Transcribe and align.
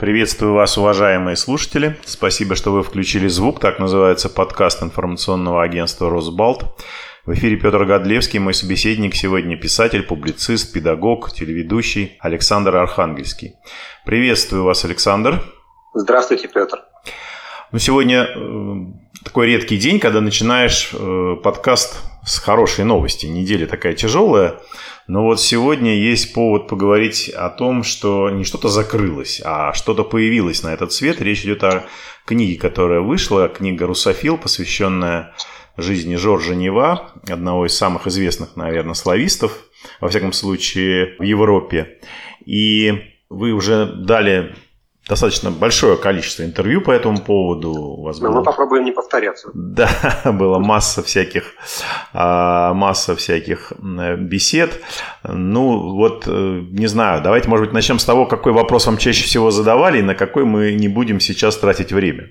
Приветствую 0.00 0.54
вас, 0.54 0.78
уважаемые 0.78 1.36
слушатели. 1.36 1.94
Спасибо, 2.06 2.56
что 2.56 2.72
вы 2.72 2.82
включили 2.82 3.28
звук. 3.28 3.60
Так 3.60 3.78
называется 3.78 4.30
подкаст 4.30 4.82
информационного 4.82 5.62
агентства 5.62 6.08
«Росбалт». 6.08 6.64
В 7.26 7.34
эфире 7.34 7.56
Петр 7.56 7.84
Годлевский, 7.84 8.38
мой 8.38 8.54
собеседник 8.54 9.14
сегодня 9.14 9.58
писатель, 9.58 10.02
публицист, 10.02 10.72
педагог, 10.72 11.30
телеведущий 11.32 12.16
Александр 12.20 12.78
Архангельский. 12.78 13.56
Приветствую 14.06 14.64
вас, 14.64 14.86
Александр. 14.86 15.42
Здравствуйте, 15.92 16.48
Петр. 16.48 16.78
Ну, 17.70 17.78
сегодня 17.78 18.22
э, 18.22 18.74
такой 19.24 19.46
редкий 19.46 19.76
день, 19.76 20.00
когда 20.00 20.20
начинаешь 20.20 20.90
э, 20.92 21.36
подкаст 21.42 22.02
с 22.24 22.38
хорошей 22.38 22.84
новости. 22.84 23.26
Неделя 23.26 23.66
такая 23.66 23.94
тяжелая, 23.94 24.60
но 25.06 25.24
вот 25.24 25.40
сегодня 25.40 25.94
есть 25.94 26.32
повод 26.32 26.68
поговорить 26.68 27.28
о 27.28 27.48
том, 27.50 27.82
что 27.82 28.30
не 28.30 28.44
что-то 28.44 28.68
закрылось, 28.68 29.40
а 29.44 29.72
что-то 29.72 30.04
появилось 30.04 30.62
на 30.62 30.72
этот 30.72 30.92
свет. 30.92 31.20
Речь 31.20 31.44
идет 31.44 31.64
о 31.64 31.86
книге, 32.26 32.58
которая 32.58 33.00
вышла, 33.00 33.48
книга 33.48 33.86
«Русофил», 33.86 34.38
посвященная 34.38 35.34
жизни 35.76 36.16
Жоржа 36.16 36.54
Нева, 36.54 37.12
одного 37.28 37.66
из 37.66 37.76
самых 37.76 38.06
известных, 38.06 38.56
наверное, 38.56 38.94
славистов, 38.94 39.52
во 40.00 40.08
всяком 40.08 40.32
случае, 40.32 41.16
в 41.18 41.22
Европе. 41.22 41.98
И 42.44 43.02
вы 43.28 43.52
уже 43.52 43.86
дали 43.86 44.54
достаточно 45.10 45.50
большое 45.50 45.96
количество 45.96 46.44
интервью 46.44 46.80
по 46.80 46.92
этому 46.92 47.18
поводу. 47.18 47.96
Вас 48.00 48.20
было... 48.20 48.30
мы 48.30 48.42
попробуем 48.44 48.84
не 48.84 48.92
повторяться. 48.92 49.50
Да, 49.52 49.90
было 50.24 50.58
масса 50.58 51.02
всяких, 51.02 51.52
а, 52.14 52.72
масса 52.74 53.16
всяких 53.16 53.72
бесед. 54.18 54.80
Ну, 55.24 55.96
вот, 55.96 56.24
э, 56.28 56.30
не 56.30 56.86
знаю, 56.86 57.22
давайте, 57.22 57.48
может 57.48 57.66
быть, 57.66 57.74
начнем 57.74 57.98
с 57.98 58.04
того, 58.04 58.26
какой 58.26 58.52
вопрос 58.52 58.86
вам 58.86 58.98
чаще 58.98 59.24
всего 59.24 59.50
задавали 59.50 59.98
и 59.98 60.02
на 60.02 60.14
какой 60.14 60.44
мы 60.44 60.72
не 60.74 60.88
будем 60.88 61.18
сейчас 61.18 61.56
тратить 61.56 61.92
время. 61.92 62.30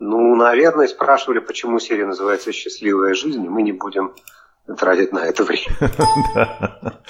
Ну, 0.00 0.34
наверное, 0.34 0.88
спрашивали, 0.88 1.38
почему 1.38 1.78
серия 1.78 2.06
называется 2.06 2.52
«Счастливая 2.52 3.14
жизнь», 3.14 3.44
и 3.44 3.48
мы 3.48 3.62
не 3.62 3.72
будем 3.72 4.12
тратить 4.78 5.12
на 5.12 5.26
это 5.26 5.44
время. 5.44 5.66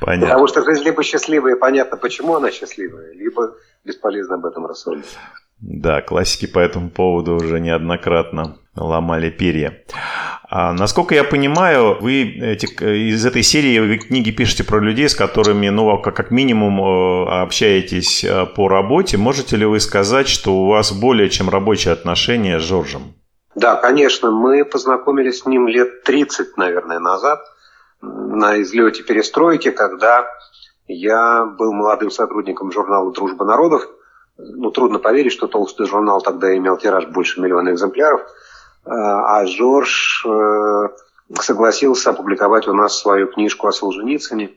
Понятно. 0.00 0.26
Потому 0.26 0.46
что 0.46 0.64
жизнь 0.64 0.84
либо 0.84 1.02
счастливая, 1.02 1.56
понятно, 1.56 1.96
почему 1.96 2.34
она 2.34 2.50
счастливая, 2.50 3.12
либо 3.12 3.54
бесполезно 3.84 4.36
об 4.36 4.46
этом 4.46 4.66
рассуждать. 4.66 5.06
Да, 5.60 6.02
классики 6.02 6.46
по 6.46 6.58
этому 6.58 6.90
поводу 6.90 7.36
уже 7.36 7.60
неоднократно 7.60 8.58
ломали 8.74 9.30
перья. 9.30 9.84
А, 10.48 10.72
насколько 10.72 11.14
я 11.14 11.22
понимаю, 11.22 11.98
вы 12.00 12.22
эти, 12.24 12.66
из 12.66 13.24
этой 13.24 13.42
серии 13.44 13.78
вы 13.78 13.98
книги 13.98 14.32
пишете 14.32 14.64
про 14.64 14.80
людей, 14.80 15.08
с 15.08 15.14
которыми, 15.14 15.68
ну, 15.68 15.98
как, 16.02 16.16
как 16.16 16.30
минимум, 16.32 16.80
э, 16.80 17.42
общаетесь 17.42 18.24
э, 18.24 18.44
по 18.46 18.68
работе. 18.68 19.16
Можете 19.16 19.56
ли 19.56 19.64
вы 19.64 19.78
сказать, 19.78 20.28
что 20.28 20.52
у 20.54 20.66
вас 20.66 20.92
более 20.92 21.30
чем 21.30 21.48
рабочие 21.48 21.92
отношения 21.92 22.58
с 22.58 22.62
Жоржем? 22.62 23.14
Да, 23.54 23.76
конечно. 23.76 24.30
Мы 24.30 24.64
познакомились 24.64 25.40
с 25.40 25.46
ним 25.46 25.68
лет 25.68 26.04
30, 26.04 26.56
наверное, 26.56 26.98
назад 26.98 27.44
на 28.00 28.60
излете 28.62 29.02
перестройки, 29.02 29.70
когда 29.70 30.26
я 30.88 31.44
был 31.44 31.72
молодым 31.72 32.10
сотрудником 32.10 32.72
журнала 32.72 33.12
«Дружба 33.12 33.44
народов». 33.44 33.88
Ну, 34.38 34.70
трудно 34.70 34.98
поверить, 34.98 35.32
что 35.32 35.46
толстый 35.46 35.86
журнал 35.86 36.20
тогда 36.20 36.56
имел 36.56 36.76
тираж 36.76 37.06
больше 37.06 37.40
миллиона 37.40 37.70
экземпляров. 37.70 38.22
А, 38.84 39.38
а 39.38 39.46
Жорж 39.46 40.24
э, 40.26 40.88
согласился 41.40 42.10
опубликовать 42.10 42.66
у 42.66 42.72
нас 42.72 42.98
свою 42.98 43.28
книжку 43.28 43.68
о 43.68 43.72
Солженицыне. 43.72 44.56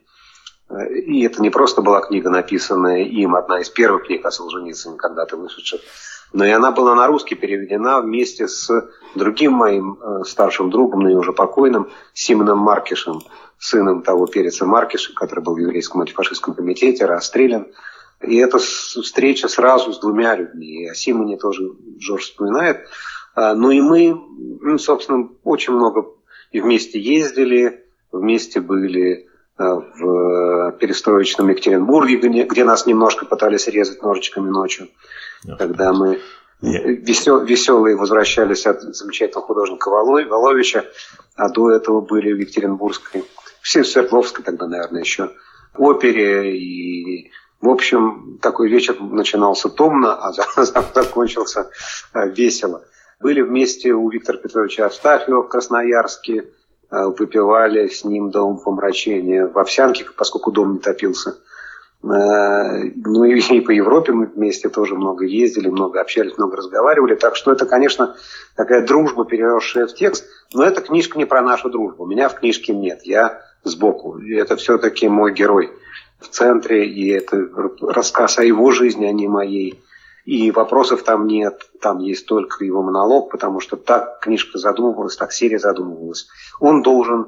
И 0.69 1.23
это 1.23 1.41
не 1.41 1.49
просто 1.49 1.81
была 1.81 2.01
книга, 2.01 2.29
написанная 2.29 3.03
им, 3.03 3.35
одна 3.35 3.59
из 3.59 3.69
первых 3.69 4.07
книг 4.07 4.25
о 4.25 4.31
Солженицыне, 4.31 4.97
когда-то 4.97 5.37
вышедших, 5.37 5.81
но 6.33 6.43
и 6.43 6.49
она 6.49 6.71
была 6.71 6.95
на 6.95 7.07
русский 7.07 7.35
переведена 7.35 8.01
вместе 8.01 8.47
с 8.47 8.89
другим 9.13 9.53
моим 9.53 9.99
э, 10.01 10.23
старшим 10.25 10.69
другом, 10.69 11.01
но 11.01 11.09
и 11.09 11.13
уже 11.13 11.33
покойным, 11.33 11.89
Симоном 12.13 12.57
Маркишем, 12.57 13.21
сыном 13.57 14.01
того 14.01 14.25
переца 14.27 14.65
Маркиша, 14.65 15.13
который 15.13 15.43
был 15.43 15.55
в 15.55 15.59
еврейском 15.59 16.01
антифашистском 16.01 16.55
комитете, 16.55 17.05
расстрелян. 17.05 17.67
И 18.21 18.37
эта 18.37 18.57
встреча 18.57 19.47
сразу 19.47 19.93
с 19.93 19.99
двумя 19.99 20.35
людьми. 20.35 20.83
И 20.83 20.89
о 20.89 20.95
Симоне 20.95 21.37
тоже 21.37 21.71
Жорж 21.99 22.23
вспоминает. 22.23 22.87
А, 23.35 23.53
ну 23.53 23.71
и 23.71 23.81
мы, 23.81 24.19
ну, 24.61 24.77
собственно, 24.77 25.29
очень 25.43 25.73
много 25.73 26.07
и 26.51 26.61
вместе 26.61 26.99
ездили, 26.99 27.85
вместе 28.11 28.61
были 28.61 29.27
в 29.57 30.71
перестроечном 30.79 31.49
Екатеринбурге, 31.49 32.17
где, 32.17 32.43
где 32.43 32.63
нас 32.63 32.85
немножко 32.85 33.25
пытались 33.25 33.67
резать 33.67 34.01
ножичками 34.01 34.49
ночью, 34.49 34.89
yeah. 35.45 35.57
когда 35.57 35.93
мы 35.93 36.19
весел, 36.61 37.43
веселые 37.43 37.95
возвращались 37.95 38.65
от 38.65 38.81
замечательного 38.81 39.45
художника 39.45 39.89
Воловича, 39.89 40.85
а 41.35 41.49
до 41.49 41.71
этого 41.71 42.01
были 42.01 42.33
в 42.33 42.39
Екатеринбургской 42.39 43.23
в 43.61 43.67
Свердловской 43.67 44.43
тогда, 44.43 44.67
наверное, 44.67 45.01
еще 45.01 45.31
опере. 45.75 46.55
И, 46.55 47.31
в 47.61 47.69
общем, 47.69 48.37
такой 48.41 48.69
вечер 48.69 48.99
начинался 48.99 49.69
томно, 49.69 50.13
а 50.13 50.31
закончился 50.63 51.71
э, 52.13 52.29
весело. 52.29 52.85
Были 53.19 53.41
вместе 53.41 53.93
у 53.93 54.09
Виктора 54.09 54.37
Петровича 54.37 54.85
Астафьева 54.85 55.43
в 55.43 55.47
Красноярске, 55.47 56.33
э, 56.37 56.43
выпивали 57.09 57.87
с 57.87 58.03
ним 58.03 58.31
дом 58.31 58.57
помрачения 58.57 59.47
в 59.47 59.57
Овсянке, 59.57 60.05
поскольку 60.15 60.51
дом 60.51 60.73
не 60.73 60.79
топился. 60.79 61.37
Э, 62.03 62.91
ну 62.95 63.23
и 63.23 63.61
по 63.61 63.71
Европе 63.71 64.11
мы 64.11 64.27
вместе 64.27 64.69
тоже 64.69 64.95
много 64.95 65.25
ездили, 65.25 65.69
много 65.69 66.01
общались, 66.01 66.37
много 66.37 66.57
разговаривали. 66.57 67.15
Так 67.15 67.35
что 67.35 67.51
это, 67.51 67.65
конечно, 67.65 68.15
такая 68.55 68.85
дружба, 68.85 69.25
переросшая 69.25 69.87
в 69.87 69.93
текст. 69.93 70.25
Но 70.53 70.63
эта 70.63 70.81
книжка 70.81 71.17
не 71.17 71.25
про 71.25 71.41
нашу 71.41 71.69
дружбу. 71.69 72.05
Меня 72.05 72.29
в 72.29 72.35
книжке 72.35 72.73
нет. 72.73 73.01
Я 73.03 73.41
сбоку. 73.63 74.19
И 74.19 74.35
это 74.35 74.55
все-таки 74.55 75.09
мой 75.09 75.33
герой 75.33 75.71
в 76.19 76.27
центре, 76.27 76.87
и 76.87 77.09
это 77.09 77.49
рассказ 77.81 78.37
о 78.37 78.43
его 78.43 78.71
жизни, 78.71 79.05
а 79.05 79.11
не 79.11 79.27
моей. 79.27 79.83
И 80.25 80.51
вопросов 80.51 81.03
там 81.03 81.27
нет, 81.27 81.69
там 81.81 81.99
есть 81.99 82.25
только 82.25 82.65
его 82.65 82.81
монолог, 82.81 83.31
потому 83.31 83.59
что 83.59 83.77
так 83.77 84.19
книжка 84.19 84.57
задумывалась, 84.57 85.15
так 85.15 85.31
серия 85.31 85.59
задумывалась. 85.59 86.27
Он 86.59 86.81
должен 86.81 87.27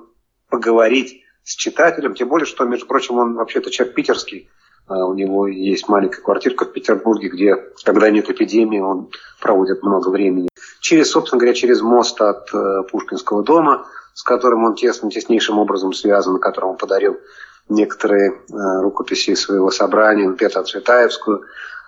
поговорить 0.49 1.21
с 1.43 1.55
читателем, 1.55 2.15
тем 2.15 2.27
более, 2.27 2.45
что, 2.45 2.65
между 2.65 2.87
прочим, 2.87 3.17
он 3.17 3.35
вообще-то 3.35 3.69
человек 3.69 3.95
питерский, 3.95 4.49
а 4.87 5.05
у 5.05 5.13
него 5.13 5.47
есть 5.47 5.87
маленькая 5.87 6.21
квартирка 6.21 6.65
в 6.65 6.73
Петербурге, 6.73 7.29
где, 7.29 7.55
когда 7.83 8.09
нет 8.09 8.29
эпидемии, 8.29 8.79
он 8.79 9.11
проводит 9.41 9.83
много 9.83 10.09
времени. 10.09 10.49
Через, 10.81 11.11
собственно 11.11 11.39
говоря, 11.39 11.53
через 11.53 11.81
мост 11.81 12.19
от 12.21 12.53
э, 12.53 12.83
Пушкинского 12.89 13.43
дома– 13.43 13.85
с 14.17 14.23
которым 14.23 14.63
он 14.63 14.73
тесным, 14.73 15.11
теснейшим 15.11 15.59
образом 15.59 15.93
связан, 15.93 16.39
которому 16.39 16.71
он 16.71 16.77
подарил 16.79 17.19
некоторые 17.69 18.31
э, 18.31 18.81
рукописи 18.81 19.35
своего 19.35 19.69
собрания, 19.69 20.31
Петра 20.33 20.63
Цветаевскую 20.63 21.43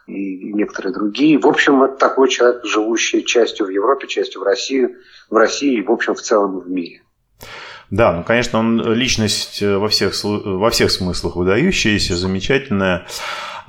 и 0.10 0.54
некоторые 0.54 0.94
другие. 0.94 1.38
В 1.38 1.48
общем, 1.48 1.84
это 1.84 1.96
такой 1.96 2.30
человек, 2.30 2.66
живущий 2.66 3.24
частью 3.24 3.68
в 3.68 3.70
Европе, 3.70 4.08
частью 4.08 4.42
в 4.42 4.44
России, 4.44 4.96
в 5.30 5.36
России 5.36 5.78
и, 5.78 5.82
в 5.82 5.92
общем, 5.92 6.16
в 6.16 6.22
целом 6.22 6.60
в 6.60 6.70
мире. 6.70 7.04
Да, 7.92 8.14
ну, 8.14 8.24
конечно, 8.24 8.60
он 8.60 8.94
личность 8.94 9.62
во 9.62 9.88
всех, 9.90 10.14
во 10.24 10.70
всех 10.70 10.92
смыслах 10.92 11.36
выдающаяся, 11.36 12.16
замечательная. 12.16 13.06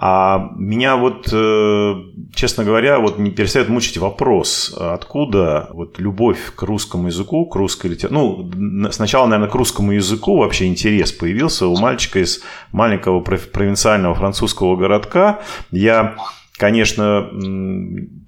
А 0.02 0.52
меня 0.56 0.96
вот, 0.96 1.28
э, 1.30 1.94
честно 2.34 2.64
говоря, 2.64 3.00
вот 3.00 3.18
не 3.18 3.30
перестает 3.30 3.68
мучить 3.68 3.98
вопрос, 3.98 4.74
откуда 4.74 5.68
вот 5.74 5.98
любовь 5.98 6.38
к 6.54 6.62
русскому 6.62 7.08
языку, 7.08 7.44
к 7.44 7.54
русской 7.54 7.88
литературе. 7.88 8.50
Ну, 8.54 8.90
сначала, 8.92 9.26
наверное, 9.26 9.50
к 9.50 9.54
русскому 9.54 9.92
языку 9.92 10.38
вообще 10.38 10.68
интерес 10.68 11.12
появился 11.12 11.66
у 11.66 11.76
мальчика 11.76 12.18
из 12.18 12.40
маленького 12.72 13.20
провинциального 13.20 14.14
французского 14.14 14.74
городка. 14.76 15.40
Я 15.70 16.16
Конечно, 16.60 17.30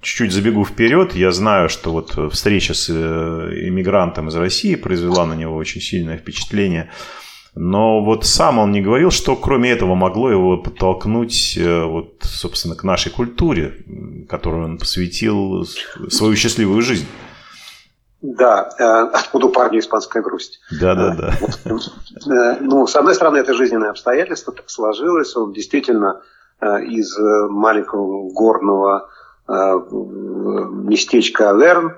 чуть-чуть 0.01 0.31
забегу 0.31 0.65
вперед. 0.65 1.13
Я 1.13 1.31
знаю, 1.31 1.69
что 1.69 1.91
вот 1.91 2.33
встреча 2.33 2.73
с 2.73 2.89
э, 2.89 2.93
иммигрантом 3.67 4.29
из 4.29 4.35
России 4.35 4.73
произвела 4.73 5.27
на 5.27 5.35
него 5.35 5.55
очень 5.55 5.81
сильное 5.81 6.17
впечатление. 6.17 6.89
Но 7.53 8.03
вот 8.03 8.25
сам 8.25 8.57
он 8.57 8.71
не 8.71 8.81
говорил, 8.81 9.11
что 9.11 9.35
кроме 9.35 9.69
этого 9.69 9.93
могло 9.93 10.31
его 10.31 10.57
подтолкнуть, 10.57 11.55
э, 11.59 11.83
вот, 11.83 12.21
собственно, 12.23 12.75
к 12.75 12.83
нашей 12.83 13.11
культуре, 13.11 13.85
которую 14.27 14.65
он 14.65 14.77
посвятил 14.79 15.67
свою 16.09 16.35
счастливую 16.35 16.81
жизнь. 16.81 17.05
Да, 18.23 18.67
э, 18.79 18.83
откуда 19.13 19.45
у 19.45 19.49
парня 19.49 19.77
испанская 19.77 20.23
грусть. 20.23 20.59
Да, 20.81 20.95
да, 20.95 21.15
да. 21.15 22.57
Ну, 22.61 22.87
с 22.87 22.95
одной 22.95 23.13
стороны, 23.13 23.37
это 23.37 23.53
жизненное 23.53 23.91
обстоятельство, 23.91 24.51
так 24.53 24.71
сложилось. 24.71 25.35
Он 25.35 25.53
действительно 25.53 26.23
из 26.87 27.17
маленького 27.17 28.29
горного 28.31 29.09
местечка 29.47 31.49
Аверн, 31.49 31.97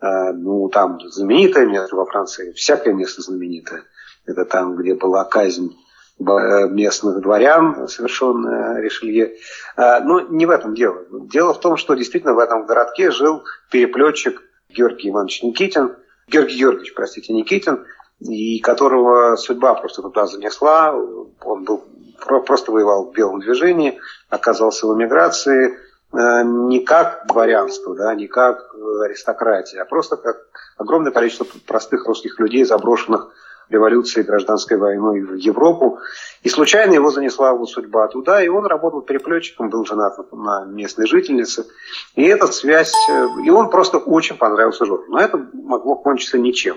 ну, 0.00 0.68
там 0.68 1.00
знаменитое 1.00 1.66
место 1.66 1.96
во 1.96 2.06
Франции, 2.06 2.52
всякое 2.52 2.94
место 2.94 3.22
знаменитое– 3.22 3.84
это 4.26 4.44
там, 4.44 4.76
где 4.76 4.94
была 4.94 5.24
казнь 5.24 5.76
местных 6.18 7.20
дворян, 7.20 7.88
совершенное 7.88 8.80
Ришелье. 8.80 9.36
Но 9.76 10.20
не 10.20 10.46
в 10.46 10.50
этом 10.50 10.74
дело. 10.74 11.04
Дело 11.10 11.52
в 11.52 11.60
том, 11.60 11.76
что 11.76 11.94
действительно 11.94 12.34
в 12.34 12.38
этом 12.38 12.66
городке 12.66 13.10
жил 13.10 13.44
переплетчик 13.70 14.42
Георгий 14.70 15.10
Иванович 15.10 15.42
Никитин, 15.42 15.96
Георгий 16.28 16.58
Георгиевич, 16.58 16.94
простите, 16.94 17.32
Никитин, 17.32 17.84
и 18.20 18.60
которого 18.60 19.36
судьба 19.36 19.74
просто 19.74 20.02
туда 20.02 20.26
занесла. 20.26 20.94
Он 20.94 21.64
был, 21.64 21.84
просто 22.18 22.72
воевал 22.72 23.06
в 23.06 23.12
белом 23.12 23.40
движении, 23.40 23.98
оказался 24.28 24.86
в 24.86 24.94
эмиграции, 24.94 25.78
э, 26.12 26.42
не 26.44 26.80
как 26.80 27.26
дворянство, 27.26 27.94
да, 27.94 28.14
не 28.14 28.26
как 28.26 28.74
аристократия, 29.04 29.82
а 29.82 29.84
просто 29.84 30.16
как 30.16 30.36
огромное 30.76 31.12
количество 31.12 31.46
простых 31.66 32.06
русских 32.06 32.38
людей, 32.38 32.64
заброшенных 32.64 33.28
революцией, 33.68 34.24
гражданской 34.24 34.76
войной 34.76 35.20
в 35.20 35.34
Европу. 35.34 35.98
И 36.42 36.48
случайно 36.48 36.94
его 36.94 37.10
занесла 37.10 37.50
его 37.50 37.66
судьба 37.66 38.08
туда, 38.08 38.42
и 38.42 38.48
он 38.48 38.66
работал 38.66 39.02
переплетчиком, 39.02 39.70
был 39.70 39.84
женат 39.84 40.16
на 40.32 40.64
местной 40.64 41.06
жительнице. 41.06 41.66
И 42.14 42.22
эта 42.22 42.46
связь... 42.46 42.94
Э, 43.10 43.26
и 43.44 43.50
он 43.50 43.70
просто 43.70 43.98
очень 43.98 44.36
понравился 44.36 44.84
Жоржу. 44.84 45.06
Но 45.08 45.18
это 45.20 45.38
могло 45.52 45.96
кончиться 45.96 46.38
ничем. 46.38 46.76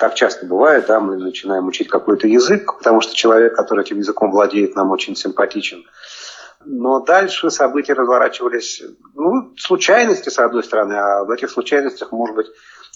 Так 0.00 0.14
часто 0.14 0.46
бывает, 0.46 0.86
да, 0.88 0.98
мы 0.98 1.18
начинаем 1.18 1.66
учить 1.66 1.88
какой-то 1.88 2.26
язык, 2.26 2.78
потому 2.78 3.02
что 3.02 3.14
человек, 3.14 3.54
который 3.54 3.84
этим 3.84 3.98
языком 3.98 4.30
владеет, 4.30 4.74
нам 4.74 4.90
очень 4.92 5.14
симпатичен. 5.14 5.84
Но 6.64 7.00
дальше 7.00 7.50
события 7.50 7.92
разворачивались, 7.92 8.82
ну, 9.14 9.52
случайности, 9.58 10.30
с 10.30 10.38
одной 10.38 10.64
стороны, 10.64 10.94
а 10.94 11.24
в 11.24 11.30
этих 11.30 11.50
случайностях, 11.50 12.12
может 12.12 12.34
быть, 12.34 12.46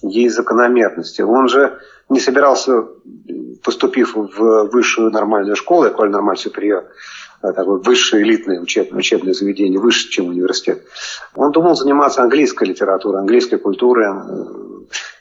есть 0.01 0.35
закономерности. 0.35 1.21
Он 1.21 1.47
же 1.47 1.79
не 2.09 2.21
собирался, 2.21 2.89
поступив 3.63 4.15
в 4.17 4.71
высшую 4.73 5.11
нормальную 5.11 5.57
школу, 5.57 5.87
Эколь 5.87 6.09
Нормаль 6.09 6.39
Супериор, 6.39 6.87
э, 7.43 7.53
такое 7.53 7.81
высшее 7.81 8.23
элитное 8.23 8.63
учебное, 8.63 9.01
учебное 9.01 9.35
заведение, 9.35 9.79
выше, 9.79 10.09
чем 10.09 10.29
университет. 10.29 10.83
Он 11.35 11.53
думал 11.53 11.77
заниматься 11.77 12.23
английской 12.23 12.65
литературой, 12.65 13.21
английской 13.21 13.59
культурой. 13.59 14.09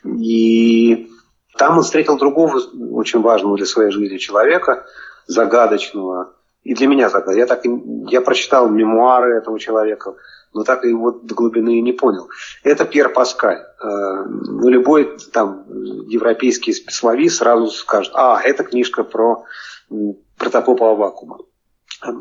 И 0.05 1.09
там 1.57 1.77
он 1.77 1.83
встретил 1.83 2.17
другого 2.17 2.59
очень 2.91 3.21
важного 3.21 3.57
для 3.57 3.65
своей 3.65 3.91
жизни 3.91 4.17
человека, 4.17 4.85
загадочного. 5.27 6.33
И 6.63 6.73
для 6.73 6.87
меня 6.87 7.09
загадочного. 7.09 7.39
Я, 7.39 7.45
так, 7.47 7.61
я 8.11 8.21
прочитал 8.21 8.69
мемуары 8.69 9.37
этого 9.37 9.59
человека, 9.59 10.15
но 10.53 10.63
так 10.63 10.83
его 10.85 11.11
до 11.11 11.35
глубины 11.35 11.77
и 11.77 11.81
не 11.81 11.91
понял. 11.91 12.29
Это 12.63 12.85
Пьер 12.85 13.09
Паскаль. 13.09 13.57
Э, 13.57 14.23
ну, 14.25 14.69
любой 14.69 15.17
там 15.31 15.65
европейский 16.07 16.73
специалист 16.73 17.37
сразу 17.37 17.67
скажет, 17.67 18.13
а, 18.15 18.41
это 18.41 18.63
книжка 18.63 19.03
про 19.03 19.43
протопопа 20.37 20.91
Авакума. 20.91 21.39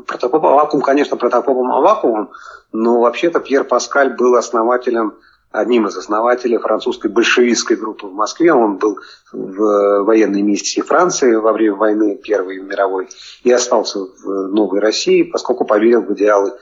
Протопоп 0.07 0.45
Авакум, 0.45 0.81
конечно, 0.81 1.17
протопопом 1.17 1.71
Авакумом, 1.71 2.31
но 2.71 3.01
вообще-то 3.01 3.39
Пьер 3.39 3.65
Паскаль 3.65 4.15
был 4.15 4.35
основателем 4.35 5.15
одним 5.53 5.85
из 5.87 5.95
основателей 5.95 6.57
французской 6.57 7.09
большевистской 7.09 7.77
группы 7.77 8.07
в 8.07 8.13
Москве. 8.13 8.51
Он 8.51 8.77
был 8.77 8.97
в 9.31 10.03
военной 10.03 10.41
миссии 10.41 10.81
Франции 10.81 11.35
во 11.35 11.53
время 11.53 11.75
войны 11.75 12.17
Первой 12.17 12.59
мировой 12.59 13.07
и 13.43 13.51
остался 13.51 13.99
в 13.99 14.47
Новой 14.51 14.79
России, 14.79 15.21
поскольку 15.23 15.63
поверил 15.63 16.01
в 16.01 16.11
идеалы 16.13 16.53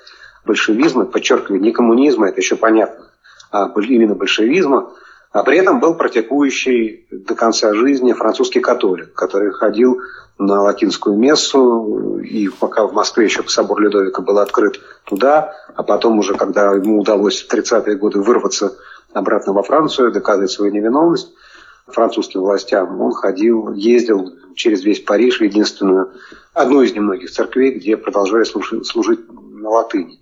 большевизма, 0.46 1.06
подчеркиваю, 1.06 1.62
не 1.62 1.72
коммунизма, 1.72 2.28
это 2.28 2.42
еще 2.42 2.58
понятно, 2.58 3.08
а 3.50 3.72
именно 3.80 4.14
большевизма, 4.14 4.92
а 5.32 5.44
при 5.44 5.58
этом 5.58 5.80
был 5.80 5.96
практикующий 5.96 7.08
до 7.10 7.36
конца 7.36 7.74
жизни 7.74 8.14
французский 8.14 8.60
католик, 8.60 9.14
который 9.14 9.52
ходил 9.52 10.02
на 10.38 10.62
латинскую 10.62 11.18
мессу, 11.18 12.20
и 12.20 12.50
пока 12.50 12.86
в 12.86 12.94
Москве 12.94 13.26
еще 13.26 13.44
собор 13.48 13.80
Людовика 13.80 14.22
был 14.22 14.40
открыт 14.40 14.80
туда, 15.06 15.54
а 15.76 15.84
потом 15.84 16.20
уже, 16.20 16.34
когда 16.34 16.72
ему 16.74 17.00
удалось 17.00 17.42
в 17.42 17.54
30-е 17.54 17.96
годы 17.96 18.20
вырваться 18.20 18.76
обратно 19.14 19.54
во 19.54 19.64
Францию, 19.64 20.12
доказать 20.12 20.52
свою 20.52 20.72
невиновность 20.72 21.32
французским 21.88 22.42
властям, 22.42 23.00
он 23.02 23.12
ходил, 23.12 23.74
ездил 23.74 24.34
через 24.56 24.84
весь 24.84 25.02
Париж 25.02 25.40
в 25.40 25.44
единственную, 25.44 26.12
одну 26.54 26.82
из 26.82 26.94
немногих 26.94 27.32
церквей, 27.32 27.72
где 27.72 27.98
продолжали 27.98 28.44
служить, 28.44 28.86
служить 28.86 29.20
на 29.30 29.70
латыни. 29.70 30.21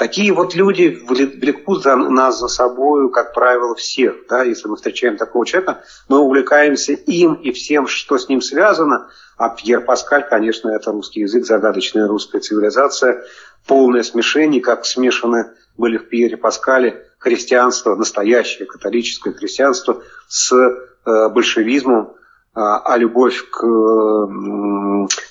Такие 0.00 0.32
вот 0.32 0.54
люди 0.54 0.98
влекут 1.06 1.82
за, 1.82 1.94
нас 1.94 2.40
за 2.40 2.48
собой, 2.48 3.12
как 3.12 3.34
правило, 3.34 3.74
всех. 3.74 4.14
Да? 4.30 4.42
Если 4.42 4.66
мы 4.66 4.76
встречаем 4.76 5.18
такого 5.18 5.44
человека, 5.44 5.84
мы 6.08 6.20
увлекаемся 6.20 6.94
им 6.94 7.34
и 7.34 7.52
всем, 7.52 7.86
что 7.86 8.16
с 8.16 8.26
ним 8.26 8.40
связано. 8.40 9.10
А 9.36 9.50
Пьер 9.50 9.82
Паскаль, 9.82 10.26
конечно, 10.26 10.70
это 10.70 10.90
русский 10.90 11.20
язык, 11.20 11.44
загадочная 11.44 12.08
русская 12.08 12.40
цивилизация, 12.40 13.26
полное 13.66 14.02
смешение, 14.02 14.62
как 14.62 14.86
смешаны 14.86 15.50
были 15.76 15.98
в 15.98 16.08
Пьере 16.08 16.38
Паскале 16.38 17.06
христианство, 17.18 17.94
настоящее 17.94 18.66
католическое 18.66 19.34
христианство 19.34 20.02
с 20.28 20.50
э, 20.50 21.28
большевизмом, 21.28 22.14
а, 22.54 22.78
а 22.78 22.96
любовь 22.96 23.50
к 23.50 23.62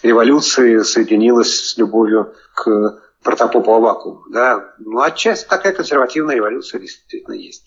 революции 0.04 0.77
соединилась 0.83 1.71
с 1.71 1.77
любовью 1.77 2.36
к 2.54 3.00
протопопа 3.24 3.77
Авакума. 3.77 4.24
Да? 4.30 4.74
Ну, 4.80 5.01
отчасти 5.01 5.48
такая 5.48 5.74
консервативная 5.74 6.36
революция 6.36 6.80
действительно 6.80 7.33
есть. 7.36 7.66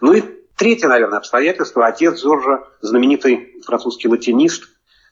Ну 0.00 0.12
и 0.12 0.22
третье, 0.56 0.88
наверное, 0.88 1.18
обстоятельство. 1.18 1.86
Отец 1.86 2.20
Жоржа, 2.20 2.64
знаменитый 2.80 3.60
французский 3.64 4.08
латинист, 4.08 4.64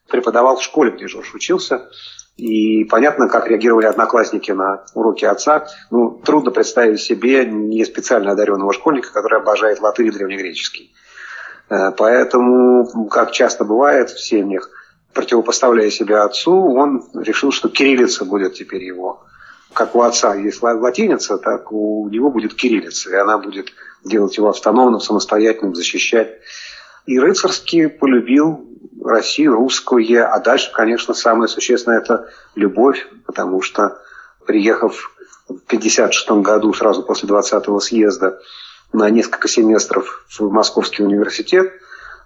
преподавал 0.09 0.57
в 0.57 0.63
школе, 0.63 0.93
где 0.93 1.09
Жорж 1.09 1.35
учился. 1.35 1.89
И 2.37 2.85
понятно, 2.85 3.29
как 3.29 3.47
реагировали 3.47 3.87
одноклассники 3.87 4.53
на 4.53 4.85
уроки 4.95 5.25
отца. 5.25 5.67
Ну, 5.91 6.21
трудно 6.25 6.51
представить 6.51 7.01
себе 7.01 7.45
не 7.45 7.85
специально 7.85 8.33
одаренного 8.33 8.73
школьника, 8.73 9.13
который 9.13 9.41
обожает 9.41 9.81
латынь 9.81 10.07
и 10.07 10.11
древнегреческий. 10.11 10.95
Э, 11.69 11.91
поэтому, 11.97 13.09
как 13.09 13.33
часто 13.33 13.65
бывает 13.65 14.11
в 14.11 14.21
семьях, 14.21 14.71
противопоставляя 15.13 15.91
себя 15.91 16.25
отцу, 16.25 16.55
он 16.55 17.05
решил, 17.15 17.53
что 17.53 17.69
кириллица 17.69 18.25
будет 18.25 18.55
теперь 18.55 18.83
его 18.83 19.25
как 19.73 19.95
у 19.95 20.03
отца 20.03 20.35
есть 20.35 20.63
латиница, 20.63 21.39
так 21.39 21.73
у 21.73 22.09
него 22.09 22.31
будет 22.31 22.55
кириллица, 22.55 23.11
и 23.11 23.15
она 23.15 23.39
будет 23.39 23.73
делать 24.05 24.37
его 24.37 24.49
автономным, 24.49 25.01
самостоятельным, 25.01 25.75
защищать. 25.75 26.39
И 27.07 27.19
Рыцарский 27.19 27.89
полюбил 27.89 28.67
Россию, 29.05 29.55
русскую, 29.55 30.33
а 30.33 30.39
дальше, 30.39 30.73
конечно, 30.73 31.15
самое 31.15 31.49
существенное– 31.49 31.99
это 32.01 32.29
любовь, 32.55 33.09
потому 33.27 33.61
что, 33.61 33.99
приехав 34.47 35.13
в 35.47 35.65
1956 35.67 36.31
году, 36.43 36.73
сразу 36.73 37.03
после 37.03 37.29
20-го 37.29 37.81
съезда, 37.81 38.39
на 38.93 39.09
несколько 39.11 39.49
семестров 39.49 40.25
в 40.39 40.51
Московский 40.51 41.03
университет, 41.03 41.73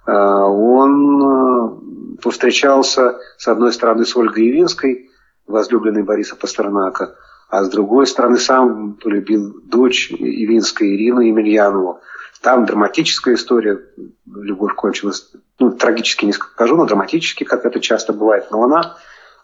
э, 0.05 0.11
он 0.11 1.23
э, 1.23 2.21
повстречался, 2.21 3.17
с 3.37 3.47
одной 3.47 3.71
стороны, 3.73 4.05
с 4.05 4.15
Ольгой 4.15 4.47
Явинской, 4.47 5.09
возлюбленной 5.47 6.03
Бориса 6.03 6.35
Пастернака, 6.35 7.15
а 7.49 7.63
с 7.63 7.69
другой 7.69 8.07
стороны 8.07 8.37
сам 8.37 8.93
полюбил 8.95 9.61
дочь 9.63 10.11
Ивинской 10.11 10.95
Ирину 10.95 11.21
Емельянову. 11.21 12.01
Там 12.41 12.65
драматическая 12.65 13.35
история, 13.35 13.79
любовь 14.25 14.75
кончилась, 14.75 15.31
ну, 15.59 15.71
трагически 15.71 16.25
не 16.25 16.33
скажу, 16.33 16.75
но 16.75 16.85
драматически, 16.85 17.43
как 17.43 17.65
это 17.65 17.79
часто 17.79 18.13
бывает. 18.13 18.47
Но 18.51 18.63
она, 18.63 18.97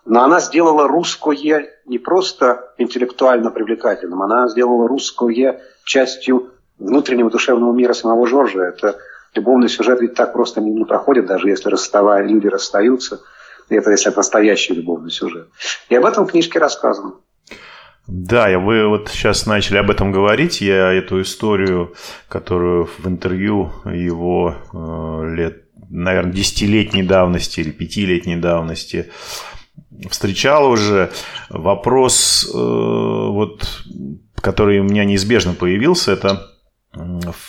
но 0.06 0.24
она 0.24 0.40
сделала 0.40 0.88
русское 0.88 1.72
не 1.86 1.98
просто 1.98 2.74
интеллектуально 2.78 3.52
привлекательным, 3.52 4.22
она 4.22 4.48
сделала 4.48 4.88
русское 4.88 5.62
частью 5.86 6.52
внутреннего 6.78 7.30
душевного 7.30 7.74
мира 7.74 7.94
самого 7.94 8.28
Жоржа. 8.28 8.64
Это 8.64 8.98
любовный 9.34 9.70
сюжет 9.70 10.02
ведь 10.02 10.14
так 10.14 10.34
просто 10.34 10.62
не, 10.62 10.72
не 10.72 10.86
проходит, 10.86 11.26
даже 11.26 11.50
если 11.50 11.70
расставая, 11.70 12.24
люди 12.24 12.48
расстаются. 12.48 13.22
Это 13.70 13.92
если 13.92 14.10
это 14.10 14.18
настоящий 14.18 14.74
любовный 14.74 15.10
сюжет. 15.10 15.48
И 15.90 15.96
об 15.96 16.06
этом 16.06 16.28
в 16.28 16.32
книжке 16.32 16.60
рассказано. 16.60 17.14
Да, 18.08 18.58
вы 18.60 18.88
вот 18.88 19.10
сейчас 19.10 19.46
начали 19.46 19.78
об 19.78 19.90
этом 19.90 20.12
говорить. 20.12 20.60
Я 20.60 20.92
эту 20.92 21.22
историю, 21.22 21.94
которую 22.28 22.90
в 22.98 23.08
интервью 23.08 23.72
его 23.86 24.56
э, 24.74 25.36
лет, 25.36 25.64
наверное, 25.90 26.34
десятилетней 26.34 27.04
давности 27.04 27.62
или 27.62 27.72
пятилетней 27.72 28.36
давности 28.36 29.10
встречал 30.10 30.70
уже. 30.70 31.12
Вопрос, 31.50 32.50
э, 32.54 32.58
вот, 32.58 33.84
который 34.36 34.80
у 34.80 34.84
меня 34.84 35.06
неизбежно 35.06 35.54
появился, 35.54 36.12
это 36.12 36.53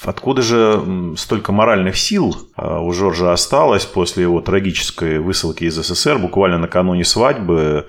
Откуда 0.04 0.40
же 0.40 0.82
столько 1.18 1.52
моральных 1.52 1.98
сил 1.98 2.34
а, 2.56 2.80
у 2.80 2.92
Жоржа 2.92 3.32
осталось 3.32 3.84
после 3.84 4.22
его 4.22 4.40
трагической 4.40 5.18
высылки 5.18 5.64
из 5.64 5.74
СССР 5.74 6.18
буквально 6.18 6.58
накануне 6.58 7.04
свадьбы? 7.04 7.86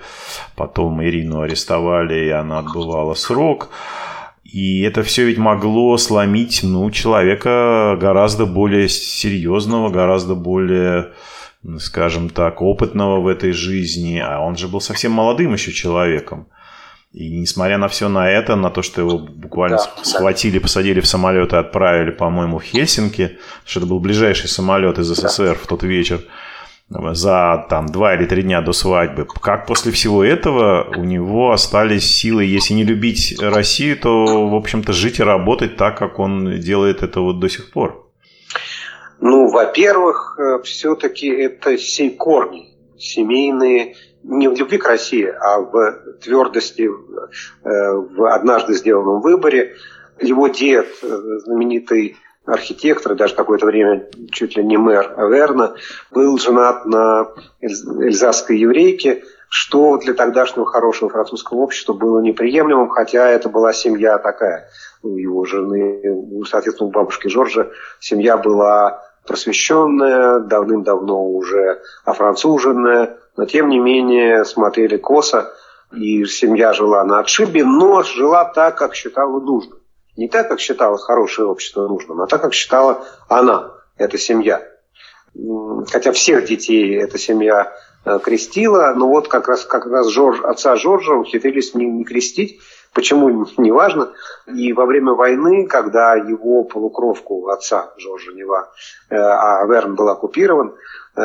Потом 0.54 1.02
Ирину 1.02 1.40
арестовали, 1.40 2.26
и 2.26 2.28
она 2.28 2.58
отбывала 2.58 3.14
срок. 3.14 3.70
И 4.44 4.82
это 4.82 5.02
все 5.02 5.24
ведь 5.24 5.38
могло 5.38 5.96
сломить 5.96 6.60
ну, 6.62 6.90
человека 6.90 7.96
гораздо 7.98 8.44
более 8.44 8.88
серьезного, 8.88 9.88
гораздо 9.88 10.34
более 10.34 11.12
скажем 11.78 12.28
так, 12.28 12.62
опытного 12.62 13.20
в 13.20 13.26
этой 13.26 13.52
жизни, 13.52 14.22
а 14.24 14.40
он 14.40 14.56
же 14.56 14.68
был 14.68 14.80
совсем 14.80 15.12
молодым 15.12 15.54
еще 15.54 15.72
человеком. 15.72 16.46
И 17.16 17.30
несмотря 17.30 17.78
на 17.78 17.88
все 17.88 18.10
на 18.10 18.30
это, 18.30 18.56
на 18.56 18.68
то, 18.68 18.82
что 18.82 19.00
его 19.00 19.16
буквально 19.16 19.78
да, 19.78 20.04
схватили, 20.04 20.58
посадили 20.58 21.00
в 21.00 21.06
самолет 21.06 21.54
и 21.54 21.56
отправили, 21.56 22.10
по-моему, 22.10 22.58
в 22.58 22.62
Хельсинки, 22.62 23.38
что 23.64 23.80
это 23.80 23.88
был 23.88 24.00
ближайший 24.00 24.48
самолет 24.48 24.98
из 24.98 25.06
СССР 25.06 25.54
да. 25.54 25.54
в 25.54 25.66
тот 25.66 25.82
вечер, 25.82 26.20
за 26.90 27.64
там 27.70 27.86
два 27.86 28.14
или 28.14 28.26
три 28.26 28.42
дня 28.42 28.60
до 28.60 28.74
свадьбы. 28.74 29.24
Как 29.24 29.64
после 29.64 29.92
всего 29.92 30.22
этого 30.22 30.92
у 30.94 31.04
него 31.04 31.52
остались 31.52 32.04
силы, 32.04 32.44
если 32.44 32.74
не 32.74 32.84
любить 32.84 33.34
Россию, 33.40 33.96
то, 33.96 34.48
в 34.50 34.54
общем-то, 34.54 34.92
жить 34.92 35.18
и 35.18 35.22
работать 35.22 35.78
так, 35.78 35.96
как 35.96 36.18
он 36.18 36.60
делает 36.60 37.02
это 37.02 37.22
вот 37.22 37.40
до 37.40 37.48
сих 37.48 37.70
пор? 37.70 38.10
Ну, 39.22 39.48
во-первых, 39.48 40.38
э, 40.38 40.62
все-таки 40.64 41.28
это 41.28 41.78
сей 41.78 42.10
корни 42.10 42.76
семейные, 42.98 43.94
не 44.26 44.48
в 44.48 44.56
любви 44.56 44.78
к 44.78 44.86
России, 44.86 45.26
а 45.26 45.60
в 45.60 45.92
твердости 46.22 46.82
э, 46.82 46.90
в 47.64 48.32
однажды 48.32 48.74
сделанном 48.74 49.20
выборе. 49.20 49.76
Его 50.20 50.48
дед, 50.48 50.86
э, 51.02 51.06
знаменитый 51.44 52.16
архитектор, 52.44 53.14
даже 53.14 53.34
какое-то 53.34 53.66
время 53.66 54.08
чуть 54.30 54.56
ли 54.56 54.64
не 54.64 54.76
мэр 54.76 55.14
Аверна, 55.16 55.74
был 56.10 56.38
женат 56.38 56.86
на 56.86 57.28
эльзасской 57.60 58.58
еврейке, 58.58 59.22
что 59.48 59.96
для 59.98 60.14
тогдашнего 60.14 60.66
хорошего 60.66 61.10
французского 61.10 61.58
общества 61.58 61.92
было 61.92 62.20
неприемлемым, 62.20 62.88
хотя 62.88 63.28
это 63.28 63.48
была 63.48 63.72
семья 63.72 64.18
такая 64.18 64.68
у 65.02 65.16
его 65.16 65.44
жены, 65.44 66.44
соответственно, 66.48 66.88
у 66.88 66.92
бабушки 66.92 67.28
Жоржа 67.28 67.70
семья 68.00 68.36
была 68.36 69.02
просвещенная, 69.26 70.40
давным-давно 70.40 71.24
уже 71.30 71.82
офранцуженная, 72.04 73.18
но 73.36 73.46
тем 73.46 73.68
не 73.68 73.78
менее 73.78 74.44
смотрели 74.44 74.96
косо, 74.96 75.52
и 75.92 76.24
семья 76.24 76.72
жила 76.72 77.04
на 77.04 77.20
отшибе, 77.20 77.64
но 77.64 78.02
жила 78.02 78.44
так, 78.44 78.76
как 78.76 78.94
считала 78.94 79.40
нужным. 79.40 79.78
Не 80.16 80.28
так, 80.28 80.48
как 80.48 80.60
считала 80.60 80.98
хорошее 80.98 81.48
общество 81.48 81.86
нужным, 81.86 82.22
а 82.22 82.26
так, 82.26 82.42
как 82.42 82.54
считала 82.54 83.04
она, 83.28 83.72
эта 83.96 84.18
семья. 84.18 84.62
Хотя 85.88 86.12
всех 86.12 86.46
детей 86.46 86.96
эта 86.96 87.18
семья 87.18 87.72
э, 88.04 88.18
крестила, 88.22 88.94
но 88.96 89.08
вот 89.08 89.28
как 89.28 89.48
раз, 89.48 89.64
как 89.64 89.86
раз 89.86 90.08
Жорж, 90.08 90.40
отца 90.42 90.76
Жоржа 90.76 91.14
ухитрились 91.14 91.74
не, 91.74 91.86
не 91.86 92.04
крестить, 92.04 92.60
Почему, 92.96 93.46
неважно. 93.58 94.12
И 94.46 94.72
во 94.72 94.86
время 94.86 95.12
войны, 95.12 95.66
когда 95.66 96.14
его 96.14 96.64
полукровку 96.64 97.48
отца 97.48 97.92
Жоржа 97.98 98.32
Нева, 98.32 98.72
э, 99.10 99.16
а 99.16 99.66
Верн 99.66 99.94
был 99.94 100.08
оккупирован, 100.08 100.74
э, 101.14 101.20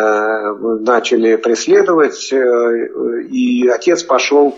начали 0.82 1.38
преследовать, 1.38 2.34
и 2.34 3.70
отец 3.70 4.04
пошел 4.04 4.58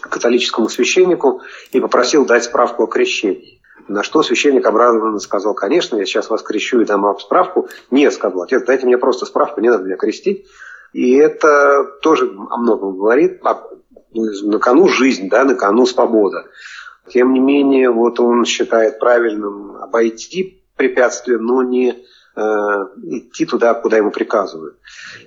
католическому 0.00 0.68
священнику 0.68 1.40
и 1.72 1.80
попросил 1.80 2.24
дать 2.24 2.44
справку 2.44 2.84
о 2.84 2.86
крещении. 2.86 3.60
На 3.88 4.04
что 4.04 4.22
священник 4.22 4.64
обрадованно 4.64 5.18
сказал, 5.18 5.54
конечно, 5.54 5.96
я 5.96 6.04
сейчас 6.04 6.30
вас 6.30 6.42
крещу 6.42 6.80
и 6.80 6.84
дам 6.84 7.02
вам 7.02 7.18
справку. 7.18 7.68
Нет, 7.90 8.14
сказал 8.14 8.42
отец, 8.42 8.62
дайте 8.64 8.86
мне 8.86 8.96
просто 8.96 9.26
справку, 9.26 9.60
не 9.60 9.70
надо 9.70 9.84
меня 9.84 9.96
крестить. 9.96 10.46
И 10.92 11.16
это 11.16 11.84
тоже 12.00 12.26
о 12.26 12.58
многом 12.58 12.96
говорит. 12.96 13.40
На 14.14 14.58
кону 14.58 14.88
жизнь, 14.88 15.28
да, 15.28 15.44
на 15.44 15.54
кону 15.54 15.86
свобода. 15.86 16.46
Тем 17.08 17.32
не 17.32 17.40
менее, 17.40 17.90
вот 17.90 18.20
он 18.20 18.44
считает 18.44 18.98
правильным 18.98 19.76
обойти 19.76 20.62
препятствия, 20.76 21.38
но 21.38 21.62
не 21.62 21.90
э, 22.36 22.40
идти 23.02 23.44
туда, 23.44 23.74
куда 23.74 23.96
ему 23.96 24.10
приказывают. 24.10 24.76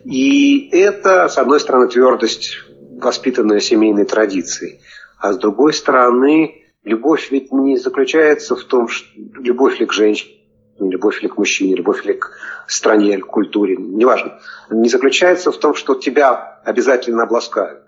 И 0.03 0.69
это, 0.71 1.27
с 1.27 1.37
одной 1.37 1.59
стороны, 1.59 1.87
твердость 1.87 2.57
воспитанная 2.99 3.59
семейной 3.59 4.05
традицией. 4.05 4.79
А 5.19 5.33
с 5.33 5.37
другой 5.37 5.73
стороны, 5.73 6.63
любовь 6.83 7.31
ведь 7.31 7.51
не 7.51 7.77
заключается 7.77 8.55
в 8.55 8.63
том, 8.63 8.87
что 8.87 9.07
любовь 9.15 9.79
ли 9.79 9.85
к 9.85 9.93
женщине, 9.93 10.35
любовь 10.79 11.21
ли 11.21 11.29
к 11.29 11.37
мужчине, 11.37 11.75
любовь 11.75 12.05
ли 12.05 12.13
к 12.13 12.31
стране, 12.67 13.17
к 13.19 13.25
культуре, 13.25 13.75
неважно, 13.77 14.39
не 14.69 14.89
заключается 14.89 15.51
в 15.51 15.57
том, 15.57 15.73
что 15.73 15.95
тебя 15.95 16.61
обязательно 16.63 17.23
обласкают. 17.23 17.84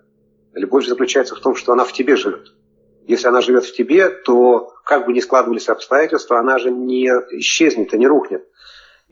Любовь 0.58 0.86
заключается 0.86 1.36
в 1.36 1.40
том, 1.40 1.56
что 1.56 1.72
она 1.72 1.86
в 1.86 1.94
тебе 1.94 2.16
живет. 2.16 2.54
Если 3.08 3.28
она 3.28 3.42
живет 3.42 3.66
в 3.66 3.74
тебе, 3.74 4.10
то 4.10 4.74
как 4.84 5.06
бы 5.06 5.14
ни 5.14 5.20
складывались 5.20 5.70
обстоятельства, 5.70 6.40
она 6.40 6.58
же 6.58 6.72
не 6.72 7.08
исчезнет 7.40 7.94
и 7.94 7.98
не 7.98 8.08
рухнет. 8.08 8.44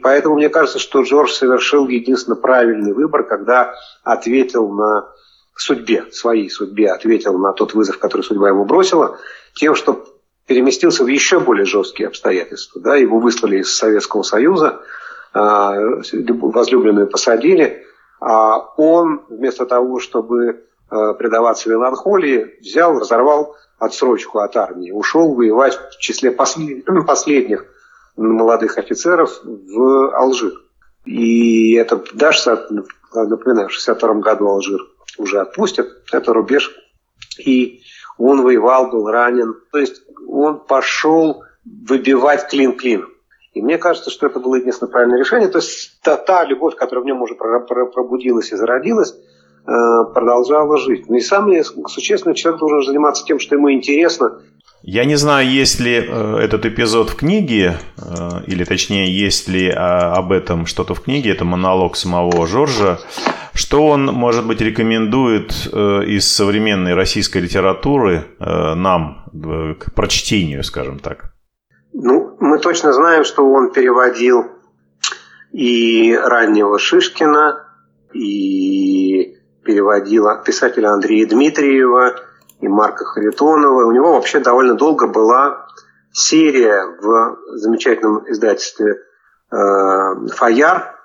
Поэтому 0.02 0.36
мне 0.36 0.50
кажется, 0.50 0.80
что 0.80 1.04
Джордж 1.04 1.32
совершил 1.32 1.88
единственно 1.88 2.36
правильный 2.36 2.94
выбор, 2.94 3.24
когда 3.24 3.74
ответил 4.04 4.70
на 4.70 5.10
судьбе, 5.56 6.06
своей 6.12 6.50
судьбе, 6.50 6.92
ответил 6.92 7.38
на 7.38 7.54
тот 7.54 7.74
вызов, 7.74 7.98
который 7.98 8.24
судьба 8.24 8.50
ему 8.50 8.66
бросила, 8.66 9.18
тем, 9.54 9.76
что 9.76 10.06
переместился 10.48 11.06
в 11.06 11.08
еще 11.08 11.40
более 11.40 11.66
жесткие 11.66 12.08
обстоятельства. 12.08 12.82
Да, 12.82 12.96
его 12.98 13.20
выслали 13.20 13.60
из 13.60 13.74
Советского 13.74 14.24
Союза, 14.24 14.82
а, 15.34 15.74
возлюбленную 15.78 17.08
посадили, 17.08 17.86
а 18.20 18.60
он 18.76 19.26
вместо 19.30 19.66
того, 19.66 20.00
чтобы 20.00 20.66
предаваться 20.90 21.70
меланхолии, 21.70 22.58
взял, 22.62 23.00
разорвал 23.00 23.56
отсрочку 23.80 24.40
от 24.40 24.56
армии, 24.56 24.92
ушел 24.92 25.34
воевать 25.34 25.78
в 25.92 25.98
числе 26.00 26.32
последних 27.08 27.66
молодых 28.16 28.78
офицеров 28.78 29.42
в 29.44 30.16
Алжир. 30.16 30.54
И 31.06 31.74
это 31.76 32.04
даже, 32.14 32.40
напоминаю, 33.14 33.70
в 33.70 33.76
1962 33.76 34.14
году 34.16 34.48
Алжир 34.48 34.80
уже 35.18 35.40
отпустят, 35.40 35.88
это 36.12 36.34
рубеж. 36.34 36.76
И 37.38 37.82
он 38.18 38.42
воевал, 38.42 38.90
был 38.90 39.10
ранен. 39.10 39.56
То 39.72 39.78
есть 39.78 40.04
он 40.28 40.60
пошел 40.60 41.44
выбивать 41.66 42.48
клин 42.48 42.78
клином. 42.78 43.10
И 43.54 43.62
мне 43.62 43.78
кажется, 43.78 44.10
что 44.10 44.28
это 44.28 44.40
было 44.40 44.56
единственное 44.56 44.92
правильное 44.92 45.20
решение. 45.20 45.48
То 45.48 45.60
есть 45.60 46.02
та, 46.02 46.18
та 46.18 46.44
любовь, 46.46 46.76
которая 46.76 47.04
в 47.04 47.06
нем 47.06 47.22
уже 47.22 47.36
пробудилась 47.36 48.52
и 48.52 48.56
зародилась, 48.56 49.14
э, 49.14 49.35
продолжала 49.66 50.78
жить. 50.78 51.10
Ну 51.10 51.16
и 51.16 51.22
самое 51.22 51.64
существенное, 51.64 52.36
человек 52.36 52.60
должен 52.60 52.84
заниматься 52.84 53.26
тем, 53.26 53.40
что 53.40 53.56
ему 53.56 53.72
интересно, 53.72 54.42
я 54.88 55.04
не 55.06 55.16
знаю, 55.16 55.50
есть 55.50 55.80
ли 55.80 55.96
э, 55.96 56.38
этот 56.38 56.68
эпизод 56.68 57.10
в 57.10 57.16
книге, 57.16 57.80
э, 57.98 58.44
или 58.46 58.64
точнее, 58.66 59.12
есть 59.12 59.48
ли 59.48 59.68
э, 59.68 59.74
об 59.74 60.32
этом 60.32 60.68
что-то 60.68 60.94
в 60.94 61.02
книге, 61.02 61.32
это 61.32 61.44
монолог 61.44 61.96
самого 61.96 62.46
Жоржа. 62.46 63.00
Что 63.56 63.88
он, 63.88 64.06
может 64.06 64.46
быть, 64.46 64.62
рекомендует 64.62 65.54
э, 65.74 66.04
из 66.06 66.32
современной 66.32 66.94
российской 66.94 67.40
литературы 67.40 68.26
э, 68.40 68.76
нам 68.76 69.26
э, 69.34 69.74
к 69.74 69.92
прочтению, 69.96 70.64
скажем 70.64 71.00
так? 71.00 71.34
Ну, 71.92 72.38
мы 72.40 72.60
точно 72.60 72.94
знаем, 72.94 73.24
что 73.24 73.44
он 73.44 73.72
переводил 73.72 74.46
и 75.52 76.16
раннего 76.16 76.78
Шишкина, 76.78 77.64
и 78.14 79.35
переводил 79.66 80.28
писателя 80.46 80.90
Андрея 80.90 81.28
Дмитриева, 81.28 82.16
и 82.62 82.68
Марка 82.68 83.06
Харитонова. 83.06 83.86
У 83.86 83.92
него 83.92 84.14
вообще 84.14 84.40
довольно 84.40 84.76
долго 84.76 85.08
была 85.08 85.68
серия 86.12 86.86
в 87.02 87.38
замечательном 87.58 88.24
издательстве 88.32 89.02
э, 89.52 89.58
«Фаяр», 90.36 90.96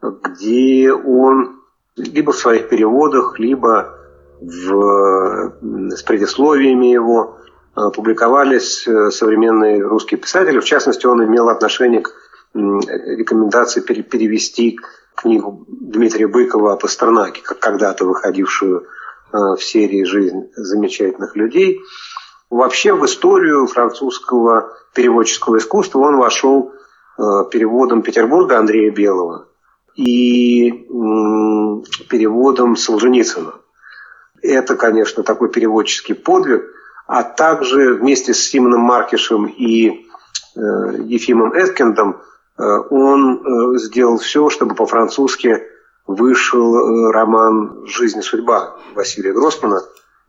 где 0.00 0.92
он 0.92 1.60
либо 1.96 2.32
в 2.32 2.36
своих 2.36 2.68
переводах, 2.68 3.38
либо 3.38 3.94
в, 4.40 5.52
с 5.90 6.02
предисловиями 6.02 6.86
его 6.86 7.38
э, 7.76 7.80
публиковались 7.94 8.86
э, 8.86 9.10
современные 9.10 9.82
русские 9.82 10.18
писатели. 10.18 10.58
В 10.58 10.64
частности, 10.64 11.06
он 11.06 11.24
имел 11.24 11.48
отношение 11.48 12.00
к 12.00 12.10
рекомендации 12.54 13.80
перевести 13.80 14.78
книгу 15.14 15.64
Дмитрия 15.68 16.28
Быкова 16.28 16.72
о 16.72 16.76
Пастернаке, 16.76 17.42
как 17.42 17.58
когда-то 17.58 18.04
выходившую 18.04 18.86
Э, 19.34 19.56
в 19.56 19.64
серии 19.64 20.04
«Жизнь 20.04 20.50
замечательных 20.54 21.34
людей». 21.34 21.80
Вообще 22.50 22.92
в 22.94 23.04
историю 23.04 23.66
французского 23.66 24.72
переводческого 24.94 25.58
искусства 25.58 25.98
он 26.00 26.18
вошел 26.18 26.70
э, 26.70 27.22
переводом 27.50 28.02
Петербурга 28.02 28.58
Андрея 28.58 28.92
Белого 28.92 29.48
и 29.96 30.70
переводом 32.08 32.76
Солженицына. 32.76 33.54
Это, 34.40 34.76
конечно, 34.76 35.24
такой 35.24 35.50
переводческий 35.50 36.14
подвиг, 36.14 36.66
а 37.08 37.24
также 37.24 37.94
вместе 37.94 38.34
с 38.34 38.38
Симоном 38.38 38.82
Маркишем 38.82 39.46
и 39.46 40.06
э, 40.54 40.60
Ефимом 41.06 41.54
Эткиндом 41.54 42.20
он 42.56 43.78
сделал 43.78 44.18
все, 44.18 44.48
чтобы 44.48 44.74
по-французски 44.74 45.62
вышел 46.06 46.76
э, 46.76 47.12
роман 47.12 47.86
«Жизнь 47.86 48.18
и 48.18 48.22
судьба» 48.22 48.76
Василия 48.94 49.32
Гроссмана. 49.32 49.82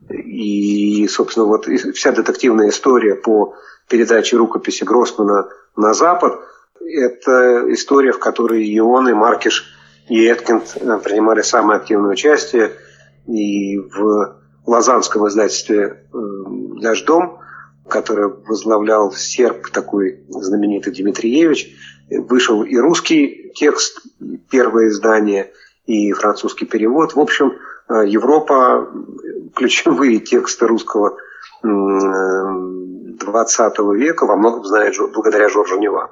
И, 0.10 1.08
собственно, 1.08 1.46
вот 1.46 1.66
вся 1.66 2.12
детективная 2.12 2.70
история 2.70 3.16
по 3.16 3.56
передаче 3.90 4.38
рукописи 4.38 4.84
Гроссмана 4.84 5.50
на 5.76 5.94
Запад– 5.94 6.40
это 6.80 7.66
история, 7.74 8.12
в 8.12 8.20
которой 8.20 8.66
и 8.66 8.80
он, 8.80 9.10
и 9.10 9.14
Маркиш 9.14 9.66
и 10.08 10.26
Эткинд 10.26 10.76
э, 10.76 11.00
принимали 11.04 11.42
самое 11.42 11.80
активное 11.80 12.12
участие. 12.12 12.74
И 13.28 13.78
в 13.80 14.38
Лозанском 14.66 15.28
издательстве 15.28 16.08
«Дождом», 16.14 17.40
которое 17.88 18.28
возглавлял 18.28 19.12
серб 19.12 19.70
такой 19.72 20.24
знаменитый 20.30 20.94
Дмитриевич, 20.94 21.76
вышел 22.10 22.64
и 22.64 22.78
русский 22.78 23.52
текст, 23.56 24.02
первое 24.50 24.88
издание, 24.88 25.52
и 25.86 26.12
французский 26.14 26.66
перевод. 26.66 27.14
В 27.16 27.20
общем, 27.20 27.54
Европа, 27.90 28.90
ключевые 29.56 30.20
тексты 30.20 30.66
русского 30.68 31.18
20 31.62 33.80
века 33.96 34.26
во 34.26 34.36
многом 34.36 34.66
знает 34.66 34.96
благодаря 35.14 35.48
Жоржу 35.50 35.80
Нева. 35.80 36.12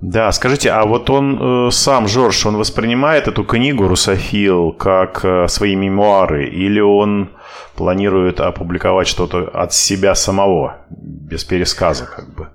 Да, 0.00 0.32
скажите, 0.32 0.70
а 0.70 0.86
вот 0.86 1.10
он 1.10 1.68
э, 1.68 1.70
сам, 1.70 2.08
Жорж, 2.08 2.46
он 2.46 2.56
воспринимает 2.56 3.28
эту 3.28 3.44
книгу 3.44 3.86
«Русофил» 3.86 4.72
как 4.72 5.22
э, 5.24 5.46
свои 5.48 5.76
мемуары, 5.76 6.46
или 6.46 6.80
он 6.80 7.32
планирует 7.76 8.40
опубликовать 8.40 9.08
что-то 9.08 9.50
от 9.52 9.74
себя 9.74 10.14
самого, 10.14 10.78
без 10.88 11.44
пересказа 11.44 12.06
как 12.06 12.34
бы? 12.34 12.48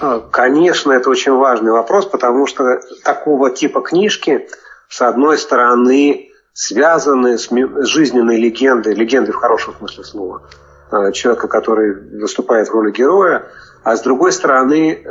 А, 0.00 0.20
конечно, 0.20 0.92
это 0.92 1.10
очень 1.10 1.32
важный 1.32 1.72
вопрос, 1.72 2.06
потому 2.06 2.46
что 2.46 2.80
такого 3.04 3.50
типа 3.50 3.82
книжки, 3.82 4.48
с 4.88 5.02
одной 5.02 5.36
стороны, 5.36 6.30
связаны 6.54 7.38
с 7.38 7.50
жизненной 7.86 8.38
легендой, 8.38 8.94
легендой 8.94 9.32
в 9.32 9.36
хорошем 9.36 9.74
смысле 9.78 10.04
слова, 10.04 10.42
э, 10.90 11.12
человека, 11.12 11.48
который 11.48 12.18
выступает 12.18 12.68
в 12.68 12.72
роли 12.72 12.90
героя, 12.90 13.46
а 13.84 13.96
с 13.96 14.02
другой 14.02 14.32
стороны, 14.32 14.92
э, 14.92 15.10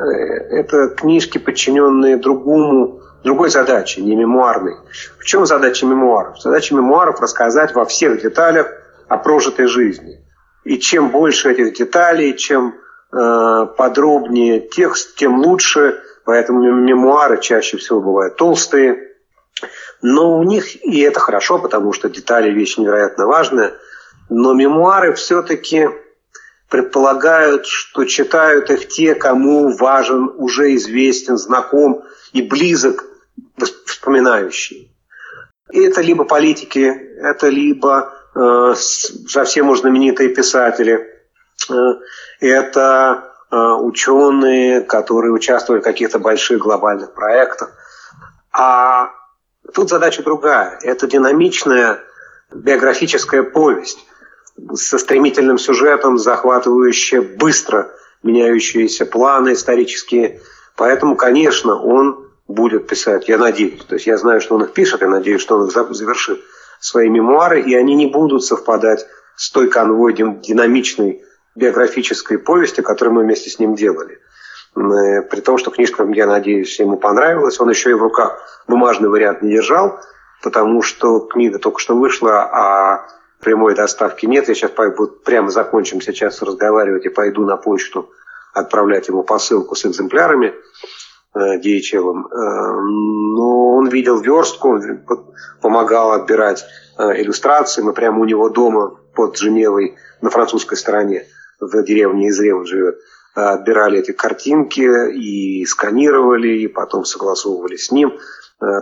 это 0.59 0.89
книжки, 0.89 1.37
подчиненные 1.37 2.17
другому, 2.17 3.01
другой 3.23 3.49
задаче, 3.49 4.01
не 4.01 4.15
мемуарной. 4.15 4.75
В 5.19 5.23
чем 5.23 5.45
задача 5.45 5.85
мемуаров? 5.85 6.41
Задача 6.41 6.75
мемуаров– 6.75 7.19
рассказать 7.21 7.75
во 7.75 7.85
всех 7.85 8.21
деталях 8.21 8.67
о 9.07 9.17
прожитой 9.17 9.67
жизни. 9.67 10.19
И 10.63 10.79
чем 10.79 11.09
больше 11.09 11.51
этих 11.51 11.75
деталей, 11.75 12.35
чем 12.35 12.75
подробнее 13.11 14.59
текст, 14.59 15.15
тем 15.15 15.41
лучше. 15.41 16.01
Поэтому 16.25 16.61
мемуары 16.61 17.41
чаще 17.41 17.77
всего 17.77 18.01
бывают 18.01 18.35
толстые. 18.35 19.09
Но 20.01 20.37
у 20.37 20.43
них, 20.43 20.83
и 20.85 21.01
это 21.01 21.19
хорошо, 21.19 21.59
потому 21.59 21.91
что 21.91 22.09
детали– 22.09 22.51
вещь 22.53 22.77
невероятно 22.77 23.25
важная, 23.25 23.73
но 24.29 24.53
мемуары 24.53 25.13
все-таки 25.13 25.89
предполагают, 26.69 27.65
что 27.65 28.05
читают 28.05 28.69
их 28.69 28.87
те, 28.87 29.15
кому 29.15 29.75
важен, 29.75 30.31
уже 30.37 30.75
известен, 30.75 31.37
знаком 31.37 32.03
и 32.31 32.41
близок 32.41 33.05
вспоминающий. 33.85 34.95
И 35.71 35.81
это 35.81 36.01
либо 36.01 36.23
политики, 36.23 36.81
это 36.81 37.49
либо 37.49 38.13
э, 38.35 38.73
совсем 38.75 39.69
уж 39.69 39.81
знаменитые 39.81 40.29
писатели, 40.29 40.93
э, 40.93 41.18
это 42.39 43.33
э, 43.51 43.55
ученые, 43.55 44.81
которые 44.81 45.31
участвовали 45.31 45.81
в 45.81 45.83
каких-то 45.83 46.19
больших 46.19 46.59
глобальных 46.59 47.13
проектах. 47.13 47.71
А 48.51 49.11
тут 49.73 49.89
задача 49.89 50.23
другая. 50.23 50.79
Это 50.81 51.07
динамичная 51.07 51.99
биографическая 52.51 53.43
повесть 53.43 54.05
со 54.73 54.97
стремительным 54.97 55.57
сюжетом, 55.57 56.17
захватывающая 56.17 57.21
быстро 57.21 57.91
меняющиеся 58.23 59.05
планы 59.05 59.53
исторические. 59.53 60.41
Поэтому, 60.75 61.15
конечно, 61.15 61.81
он 61.81 62.27
будет 62.47 62.87
писать, 62.87 63.29
я 63.29 63.37
надеюсь. 63.37 63.83
То 63.85 63.95
есть 63.95 64.07
я 64.07 64.17
знаю, 64.17 64.41
что 64.41 64.55
он 64.55 64.63
их 64.63 64.73
пишет, 64.73 65.01
я 65.01 65.07
надеюсь, 65.07 65.41
что 65.41 65.57
он 65.57 65.67
их 65.67 65.71
завершит 65.71 66.41
свои 66.79 67.09
мемуары, 67.09 67.61
и 67.61 67.75
они 67.75 67.95
не 67.95 68.07
будут 68.07 68.43
совпадать 68.43 69.05
с 69.35 69.51
той 69.51 69.69
конвой 69.69 70.13
динамичной 70.13 71.23
биографической 71.59 72.39
повести, 72.39 72.81
которую 72.81 73.15
мы 73.15 73.23
вместе 73.23 73.49
с 73.49 73.59
ним 73.59 73.75
делали. 73.75 74.19
Э, 74.75 75.21
при 75.23 75.41
том, 75.41 75.57
что 75.57 75.71
книжка, 75.71 76.03
я 76.05 76.25
надеюсь, 76.25 76.79
ему 76.79 76.97
понравилась. 76.97 77.59
Он 77.59 77.69
еще 77.69 77.91
и 77.91 77.93
в 77.93 78.01
руках 78.01 78.39
бумажный 78.67 79.09
вариант 79.09 79.41
не 79.41 79.51
держал, 79.51 79.99
потому 80.41 80.81
что 80.81 81.19
книга 81.19 81.59
только 81.59 81.79
что 81.79 81.95
вышла, 81.95 82.41
а 82.41 83.07
прямой 83.41 83.75
доставки 83.75 84.25
нет. 84.25 84.47
Я 84.47 84.55
сейчас 84.55 84.71
вот 84.97 85.23
прямо 85.23 85.49
закончим 85.49 86.01
сейчас 86.01 86.41
разговаривать 86.41 87.05
и 87.05 87.09
пойду 87.09 87.45
на 87.45 87.57
почту 87.57 88.09
отправлять 88.53 89.07
ему 89.07 89.23
посылку 89.23 89.75
с 89.75 89.85
экземплярами 89.85 90.53
э, 91.35 91.59
DHL. 91.59 91.99
Э, 91.99 92.81
но 92.81 93.75
он 93.75 93.89
видел 93.89 94.19
верстку, 94.19 94.79
помогал 95.61 96.11
отбирать 96.11 96.65
э, 96.97 97.21
иллюстрации. 97.21 97.81
Мы 97.81 97.93
прямо 97.93 98.21
у 98.21 98.25
него 98.25 98.49
дома 98.49 98.97
под 99.15 99.37
Женевой 99.37 99.95
на 100.21 100.29
французской 100.29 100.75
стороне, 100.75 101.25
в 101.59 101.83
деревне 101.83 102.29
Изрев 102.29 102.67
живет, 102.67 102.99
отбирали 103.35 103.99
эти 103.99 104.11
картинки 104.11 105.11
и 105.13 105.65
сканировали, 105.65 106.59
и 106.59 106.67
потом 106.67 107.05
согласовывали 107.05 107.75
с 107.75 107.91
ним. 107.91 108.17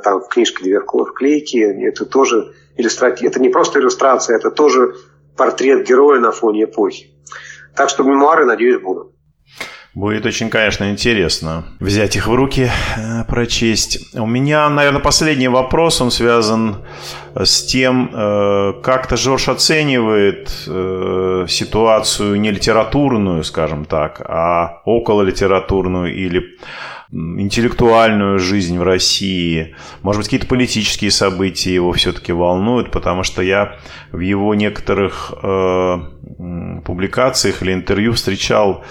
Там 0.03 0.21
в 0.21 0.27
книжке 0.29 0.63
две 0.63 0.79
вклейки. 0.79 1.57
Это 1.57 2.05
тоже 2.05 2.53
иллюстрация. 2.75 3.27
Это 3.27 3.39
не 3.39 3.49
просто 3.49 3.79
иллюстрация, 3.79 4.37
это 4.37 4.49
тоже 4.49 4.95
портрет 5.35 5.85
героя 5.87 6.19
на 6.19 6.31
фоне 6.31 6.63
эпохи. 6.63 7.11
Так 7.75 7.89
что 7.89 8.03
мемуары, 8.03 8.45
надеюсь, 8.45 8.81
будут. 8.81 9.13
Будет 9.97 10.27
очень, 10.27 10.51
конечно, 10.51 10.91
интересно 10.91 11.63
взять 11.79 12.15
их 12.15 12.27
в 12.27 12.35
руки, 12.35 12.69
э, 12.97 13.23
прочесть. 13.27 14.13
У 14.13 14.27
меня, 14.27 14.69
наверное, 14.69 15.01
последний 15.01 15.47
вопрос, 15.47 16.01
он 16.01 16.11
связан 16.11 16.85
с 17.33 17.63
тем, 17.63 18.11
э, 18.13 18.73
как-то 18.83 19.17
Жорж 19.17 19.49
оценивает 19.49 20.53
э, 20.67 21.47
ситуацию 21.49 22.39
не 22.39 22.51
литературную, 22.51 23.43
скажем 23.43 23.85
так, 23.85 24.21
а 24.23 24.83
около 24.85 25.23
литературную 25.23 26.13
или 26.13 26.59
интеллектуальную 27.11 28.37
жизнь 28.37 28.77
в 28.77 28.83
России, 28.83 29.75
может 30.03 30.19
быть, 30.19 30.27
какие-то 30.27 30.45
политические 30.45 31.09
события 31.09 31.73
его 31.73 31.91
все-таки 31.93 32.31
волнуют, 32.33 32.91
потому 32.91 33.23
что 33.23 33.41
я 33.41 33.77
в 34.11 34.19
его 34.19 34.53
некоторых 34.53 35.33
публикациях 36.85 37.63
или 37.63 37.73
интервью 37.73 38.13
встречал 38.13 38.83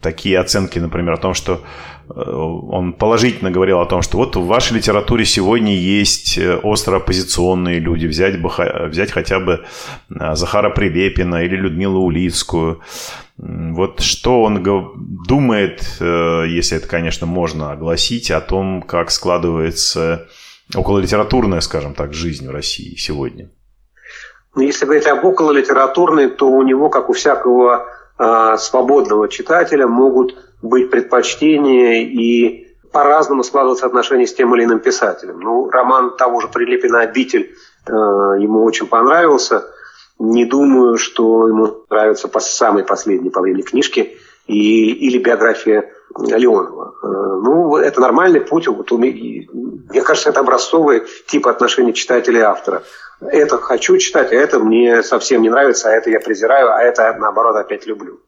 такие 0.00 0.38
оценки, 0.38 0.78
например, 0.78 1.14
о 1.14 1.18
том, 1.18 1.34
что 1.34 1.62
э, 2.08 2.12
он 2.12 2.92
положительно 2.92 3.50
говорил 3.50 3.80
о 3.80 3.86
том, 3.86 4.02
что 4.02 4.18
вот 4.18 4.36
в 4.36 4.46
вашей 4.46 4.76
литературе 4.76 5.24
сегодня 5.24 5.74
есть 5.74 6.38
э, 6.38 6.56
остро 6.56 6.96
оппозиционные 6.96 7.78
люди, 7.78 8.06
взять, 8.06 8.40
бы, 8.40 8.50
взять 8.88 9.12
хотя 9.12 9.40
бы 9.40 9.64
э, 10.10 10.34
Захара 10.34 10.70
Прилепина 10.70 11.44
или 11.44 11.56
Людмилу 11.56 12.00
Улицкую. 12.00 12.80
Вот 13.38 14.00
что 14.00 14.42
он 14.44 14.62
думает, 15.26 15.98
если 16.00 16.78
это, 16.78 16.88
конечно, 16.88 17.26
можно 17.26 17.70
огласить, 17.70 18.30
о 18.30 18.40
том, 18.40 18.80
как 18.80 19.10
складывается 19.10 20.26
окололитературная, 20.74 21.60
скажем 21.60 21.92
так, 21.92 22.14
жизнь 22.14 22.48
в 22.48 22.50
России 22.50 22.96
сегодня? 22.96 23.50
Ну, 24.54 24.62
если 24.62 24.86
говорить 24.86 25.06
об 25.06 25.22
окололитературной, 25.22 26.30
то 26.30 26.48
у 26.48 26.62
него, 26.62 26.88
как 26.88 27.10
у 27.10 27.12
всякого 27.12 27.86
свободного 28.18 29.28
читателя, 29.28 29.86
могут 29.86 30.36
быть 30.62 30.90
предпочтения 30.90 32.02
и 32.02 32.68
по-разному 32.92 33.42
складываться 33.44 33.86
отношения 33.86 34.26
с 34.26 34.34
тем 34.34 34.54
или 34.54 34.64
иным 34.64 34.80
писателем. 34.80 35.40
Ну, 35.40 35.68
роман 35.68 36.16
того 36.16 36.40
же 36.40 36.48
Прилепина 36.48 37.00
«Обитель» 37.00 37.54
э, 37.86 37.92
ему 37.92 38.64
очень 38.64 38.86
понравился– 38.86 39.64
не 40.18 40.44
думаю, 40.44 40.96
что 40.96 41.48
ему 41.48 41.84
нравится 41.90 42.28
по 42.28 42.40
самой 42.40 42.84
последней 42.84 43.30
по 43.30 43.40
времени 43.40 43.62
книжки 43.62 44.16
и, 44.46 44.92
или 44.92 45.18
биография 45.18 45.90
Леонова. 46.18 46.94
Э, 47.02 47.06
ну, 47.06 47.76
это 47.76 48.00
нормальный 48.00 48.40
путь. 48.40 48.68
Вот, 48.68 48.90
мне 48.90 50.02
кажется, 50.02 50.30
это 50.30 50.40
образцовый 50.40 51.02
тип 51.26 51.46
отношений 51.46 51.94
читателя 51.94 52.38
и 52.38 52.42
автора. 52.42 52.82
Это 53.20 53.58
хочу 53.58 53.96
читать, 53.98 54.32
а 54.32 54.34
это 54.34 54.58
мне 54.58 55.02
совсем 55.02 55.42
не 55.42 55.50
нравится, 55.50 55.88
а 55.88 55.92
это 55.92 56.10
я 56.10 56.20
презираю, 56.20 56.70
а 56.72 56.82
это, 56.82 57.16
наоборот, 57.18 57.56
опять 57.56 57.86
люблю. 57.86 58.20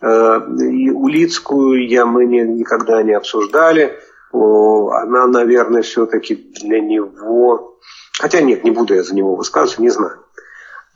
Э, 0.00 0.40
и 0.60 0.90
Улицкую 0.90 1.88
я, 1.88 2.06
мы 2.06 2.24
не, 2.24 2.40
никогда 2.42 3.02
не 3.02 3.12
обсуждали. 3.12 3.98
Она, 4.32 5.26
наверное, 5.26 5.82
все-таки 5.82 6.34
для 6.34 6.80
него... 6.80 7.78
Хотя 8.20 8.40
нет, 8.40 8.64
не 8.64 8.70
буду 8.70 8.94
я 8.94 9.02
за 9.02 9.14
него 9.14 9.34
высказываться, 9.34 9.82
не 9.82 9.90
знаю. 9.90 10.20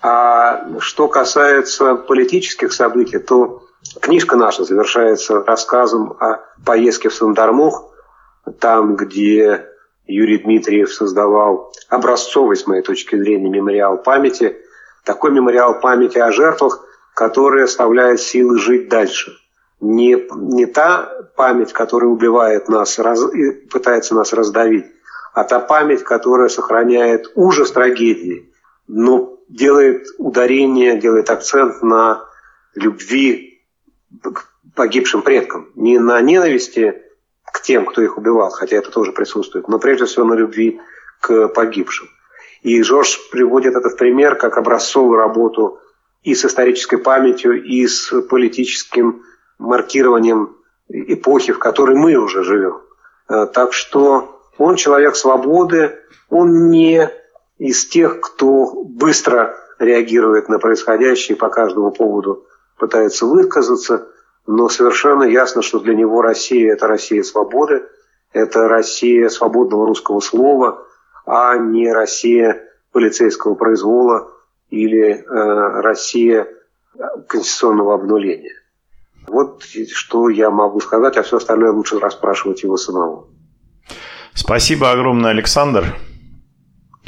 А 0.03 0.79
что 0.81 1.09
касается 1.09 1.95
политических 1.95 2.73
событий, 2.73 3.19
то 3.19 3.63
книжка 4.01 4.37
наша 4.37 4.65
завершается 4.65 5.43
рассказом 5.43 6.17
о 6.21 6.41
поездке 6.65 7.09
в 7.09 7.15
Сандармох, 7.15 7.93
там, 8.59 8.97
где 8.97 9.69
Юрий 10.07 10.39
Дмитриев 10.39 10.93
создавал 10.93 11.73
образцовый, 11.89 12.57
с 12.57 12.67
моей 12.67 12.83
точки 12.83 13.17
зрения, 13.17 13.49
мемориал 13.49 13.99
памяти, 14.03 14.57
такой 15.05 15.31
мемориал 15.31 15.81
памяти 15.81 16.19
о 16.19 16.33
жертвах, 16.33 16.85
который 17.15 17.65
оставляет 17.65 18.21
силы 18.21 18.59
жить 18.59 18.89
дальше. 18.89 19.33
Не, 19.81 20.27
не 20.37 20.67
та 20.67 21.11
память, 21.37 21.73
которая 21.73 22.11
убивает 22.11 22.69
нас 22.69 22.99
раз, 22.99 23.23
и 23.33 23.53
пытается 23.53 24.15
нас 24.15 24.33
раздавить, 24.33 24.87
а 25.33 25.45
та 25.45 25.59
память, 25.59 26.05
которая 26.05 26.49
сохраняет 26.49 27.31
ужас 27.35 27.73
трагедии, 27.73 28.53
но 28.87 29.39
делает 29.49 30.07
ударение, 30.19 30.99
делает 30.99 31.31
акцент 31.31 31.83
на 31.83 32.25
любви 32.75 33.54
к 34.23 34.49
погибшим 34.75 35.23
предкам. 35.23 35.71
Не 35.75 35.99
на 35.99 36.21
ненависти 36.21 37.03
к 37.45 37.63
тем, 37.63 37.87
кто 37.87 38.03
их 38.03 38.19
убивал, 38.19 38.51
хотя 38.51 38.77
это 38.77 38.91
тоже 38.91 39.13
присутствует, 39.13 39.69
но 39.69 39.79
прежде 39.79 40.07
всего 40.07 40.25
на 40.25 40.35
любви 40.35 40.81
к 41.21 41.49
погибшим. 41.49 42.09
И 42.63 42.83
Жорж 42.83 43.31
приводит 43.31 43.77
это 43.77 43.91
в 43.91 43.97
пример 43.97 44.37
как 44.37 44.57
образцовую 44.57 45.19
работу 45.19 45.79
и 46.23 46.35
с 46.35 46.45
исторической 46.45 46.97
памятью, 46.97 47.63
и 47.63 47.87
с 47.87 48.11
политическим 48.23 49.23
маркированием 49.59 50.57
эпохи, 50.89 51.53
в 51.53 51.59
которой 51.59 51.97
мы 51.97 52.17
уже 52.17 52.43
живем. 52.43 52.81
Э, 53.29 53.47
так 53.47 53.73
что 53.73 54.41
он 54.59 54.77
человек 54.77 55.17
свободы, 55.17 55.99
он 56.31 56.71
не 56.71 57.11
из 57.59 57.87
тех, 57.87 58.21
кто 58.21 58.83
быстро 58.85 59.57
реагирует 59.79 60.49
на 60.49 60.59
происходящее 60.59 61.37
по 61.37 61.49
каждому 61.49 61.91
поводу 61.91 62.47
пытается 62.79 63.27
высказаться, 63.27 64.09
но 64.47 64.69
совершенно 64.69 65.25
ясно, 65.25 65.63
что 65.63 65.79
для 65.79 65.95
него 65.95 66.23
Россия– 66.23 66.73
это 66.75 66.87
Россия 66.87 67.23
свободы, 67.23 67.85
это 68.33 68.69
Россия 68.69 69.29
свободного 69.29 69.87
русского 69.87 70.21
слова, 70.21 70.87
а 71.27 71.57
не 71.57 71.93
Россия 71.93 72.63
полицейского 72.93 73.55
произвола 73.55 74.31
или 74.71 75.13
э, 75.13 75.81
Россия 75.81 76.49
конституционного 77.29 77.95
обнуления. 77.95 78.55
Вот 79.27 79.65
что 79.93 80.29
я 80.29 80.51
могу 80.51 80.81
сказать, 80.81 81.17
а 81.17 81.23
все 81.23 81.39
остальное 81.39 81.73
лучше 81.73 81.99
расспрашивать 81.99 82.63
его 82.63 82.77
самого. 82.77 83.27
Спасибо 84.35 84.91
огромное, 84.91 85.31
Александр. 85.31 85.97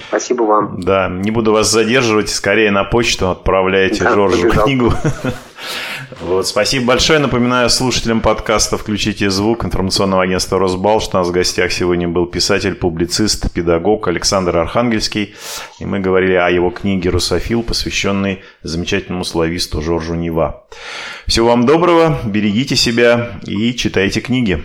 Спасибо 0.09 0.43
вам. 0.43 0.81
Да, 0.81 1.09
не 1.09 1.31
буду 1.31 1.53
вас 1.53 1.71
задерживать, 1.71 2.29
скорее 2.29 2.71
на 2.71 2.85
почту 2.85 3.31
отправляйте 3.31 4.05
да, 4.05 4.15
Жоржу 4.15 4.43
побежал. 4.43 4.65
книгу. 4.65 4.93
Вот, 6.21 6.47
спасибо 6.47 6.87
большое. 6.87 7.19
Напоминаю 7.19 7.69
слушателям 7.69 8.21
подкаста 8.21 8.79
«Включите 8.79 9.29
звук» 9.29 9.65
информационного 9.65 10.23
агентства 10.23 10.59
«Росбал», 10.59 11.01
что 11.01 11.17
у 11.17 11.21
нас 11.21 11.29
в 11.29 11.33
гостях 11.33 11.73
сегодня 11.73 12.09
был 12.09 12.27
писатель, 12.27 12.75
публицист, 12.75 13.53
педагог 13.53 14.07
Александр 14.07 14.57
Архангельский. 14.57 15.35
И 15.81 15.85
мы 15.85 15.99
говорили 15.99 16.35
о 16.35 16.49
его 16.49 16.71
книге 16.71 17.11
«Русофил», 17.11 17.63
посвященной 17.63 18.43
замечательному 18.63 19.25
слависту 19.25 19.83
Жоржу 19.83 20.15
Нева. 20.15 20.65
Всего 21.27 21.49
вам 21.49 21.67
доброго, 21.67 22.19
берегите 22.25 22.77
себя 22.77 23.41
и 23.45 23.75
читайте 23.75 24.21
книги. 24.21 24.63